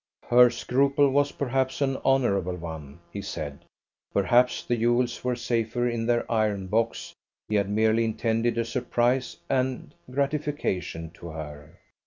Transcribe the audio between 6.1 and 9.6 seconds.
iron box. He had merely intended a surprise